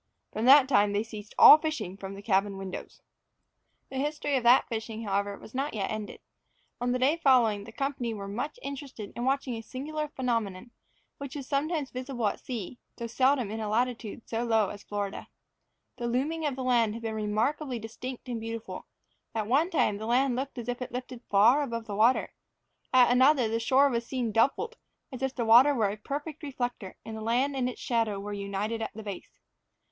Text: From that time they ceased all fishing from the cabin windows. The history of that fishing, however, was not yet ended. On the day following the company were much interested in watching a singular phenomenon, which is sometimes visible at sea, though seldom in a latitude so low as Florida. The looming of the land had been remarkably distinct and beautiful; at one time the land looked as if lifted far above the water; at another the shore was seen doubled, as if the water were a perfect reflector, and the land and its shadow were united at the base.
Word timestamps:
From 0.33 0.45
that 0.45 0.67
time 0.67 0.93
they 0.93 1.03
ceased 1.03 1.35
all 1.37 1.59
fishing 1.59 1.95
from 1.95 2.15
the 2.15 2.23
cabin 2.23 2.57
windows. 2.57 3.03
The 3.91 3.97
history 3.99 4.35
of 4.35 4.41
that 4.41 4.67
fishing, 4.67 5.03
however, 5.03 5.37
was 5.37 5.53
not 5.53 5.75
yet 5.75 5.91
ended. 5.91 6.21
On 6.81 6.91
the 6.91 6.97
day 6.97 7.17
following 7.17 7.65
the 7.65 7.71
company 7.71 8.11
were 8.11 8.27
much 8.27 8.57
interested 8.63 9.13
in 9.15 9.25
watching 9.25 9.53
a 9.53 9.61
singular 9.61 10.07
phenomenon, 10.07 10.71
which 11.19 11.35
is 11.35 11.47
sometimes 11.47 11.91
visible 11.91 12.25
at 12.25 12.39
sea, 12.39 12.79
though 12.97 13.05
seldom 13.05 13.51
in 13.51 13.59
a 13.59 13.69
latitude 13.69 14.27
so 14.27 14.43
low 14.43 14.69
as 14.69 14.81
Florida. 14.81 15.27
The 15.97 16.07
looming 16.07 16.47
of 16.47 16.55
the 16.55 16.63
land 16.63 16.95
had 16.95 17.03
been 17.03 17.13
remarkably 17.13 17.77
distinct 17.77 18.27
and 18.27 18.41
beautiful; 18.41 18.87
at 19.35 19.45
one 19.45 19.69
time 19.69 19.99
the 19.99 20.07
land 20.07 20.35
looked 20.35 20.57
as 20.57 20.67
if 20.67 20.81
lifted 20.89 21.21
far 21.29 21.61
above 21.61 21.85
the 21.85 21.95
water; 21.95 22.33
at 22.91 23.11
another 23.11 23.47
the 23.47 23.59
shore 23.59 23.87
was 23.87 24.03
seen 24.07 24.31
doubled, 24.31 24.77
as 25.11 25.21
if 25.21 25.35
the 25.35 25.45
water 25.45 25.75
were 25.75 25.91
a 25.91 25.95
perfect 25.95 26.41
reflector, 26.41 26.97
and 27.05 27.15
the 27.15 27.21
land 27.21 27.55
and 27.55 27.69
its 27.69 27.79
shadow 27.79 28.19
were 28.19 28.33
united 28.33 28.81
at 28.81 28.91
the 28.95 29.03
base. 29.03 29.37